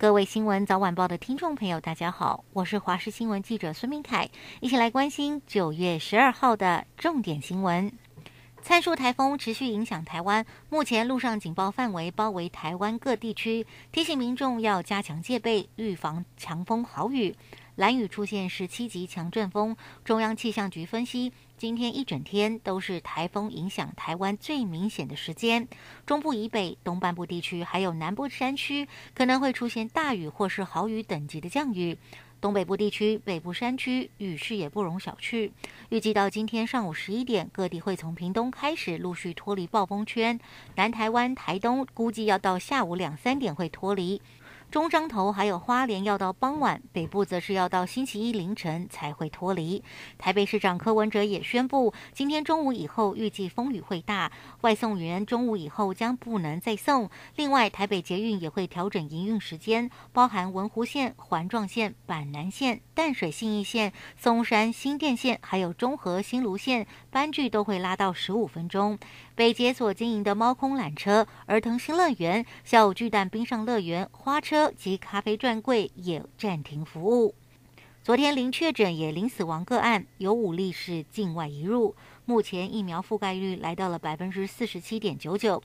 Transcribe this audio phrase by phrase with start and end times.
[0.00, 4.30] 各位新闻早晚报的听众朋友，大家好，我是华视新闻记者孙明凯，
[4.60, 7.90] 一起来关心九月十二号的重点新闻。
[8.62, 17.34] 参数台风持续影响台湾，目前路上警报范围包围台湾各地区，提醒民众要加强戒备，预防强风豪雨。
[17.78, 25.68] 蓝雨出现十七级强阵风，中央气象局分析，今天一整天都是台风影响台湾最明显的时间。
[26.04, 31.96] 中部以北、东半部地区还有南部山区可能会出现大雨或是豪雨等级的降雨。
[32.40, 35.52] 东北部地区、北部山区雨势也不容小觑。
[35.90, 40.40] 预计到今天上午十一点，各地会从屏东开始陆续脱离暴风圈，
[40.74, 44.20] 南台湾、台东估计要到下午两三点会脱离。
[44.70, 49.82] 中彰投还有花莲要到傍晚，北部则是要到星期一凌晨才会脱离。
[50.18, 57.08] 台北市长柯文哲也宣布，今天中午以后预计风雨会大，外送员中午以后将不能再送。
[57.36, 68.98] 另外，台北捷运也会调整营运时间，包含文湖线、环状线、板南线、淡水信义线、松山新店线，还有中和新芦线，班距都会拉到十五分钟。
[69.38, 77.36] 北捷所经营的猫空缆车、儿童新乐园、小巨蛋冰上乐园、花车及咖啡专柜也暂停服务。
[78.02, 81.94] 昨天零确诊也零死亡个案，有五例是境外移入。
[82.28, 85.62] 目前疫苗覆盖率来到了百分之四十七点九九。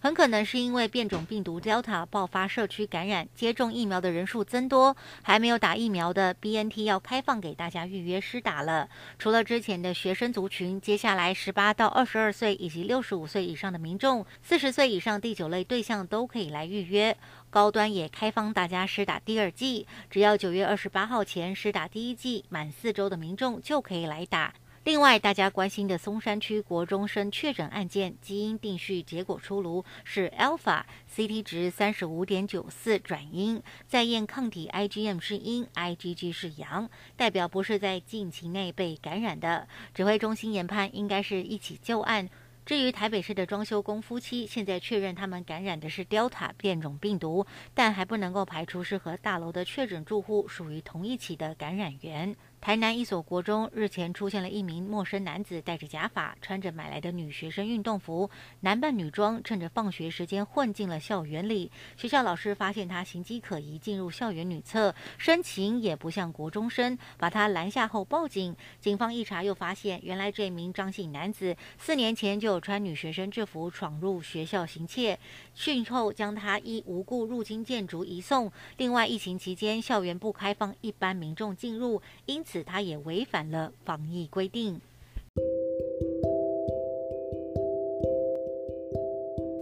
[0.00, 8.88] 很可能是因为变种病毒 Delta 爆发社区感染，接种疫苗的人数增多，还没有打疫苗的 BNT 要开放给大家预约施打了。
[9.16, 17.16] 除了之前的学生族群，接下来十八到二十二岁以及六十五岁以上的民众，四十岁以上第九类对象都可以来预约。
[17.48, 24.52] 高端也开放大家施打第二剂，只要九月二十八号前施打第一剂，满四周的民众就可以来打。
[24.84, 39.68] 另外，大家关心的松山区国中生确诊案件基因定序结果出炉，是 Alpha，CT 值三十五点九四转阴，再验抗体 IgM 是阴，IgG 是阳，代表不是在近期内被感染的。
[39.94, 42.28] 指挥中心研判应该是一起旧案。
[42.66, 52.34] 至于台北市的装修工夫妻，现在确认他们感染的是 Delta 变种病毒，但还不能够排除是和大楼的确诊住户属于同一起的感染源。
[52.62, 58.30] 台南一所国中日前出现了一名陌生男子，戴着假发，穿着买来的女学生运动服，
[58.60, 61.72] 男扮女装，趁着放学时间混进了校园里。
[61.96, 68.54] 学校老师发现他行迹可疑，进入校园女厕，身形也不像国中生，把他拦下后报警。
[68.78, 75.18] 警方一查又发现，原来这名张姓男子四年前就有穿女学生制服闯入学校行窃，
[75.52, 78.52] 讯后将他依无故入侵建筑移送。
[78.76, 82.51] 另外，疫情期间校园不开放一般民众进入，因此。
[82.52, 84.78] 此，他也违反了防疫规定。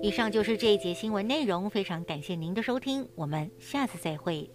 [0.03, 4.51] 以上就是这一节新闻内容，非常感谢您的收听，我们下次再会。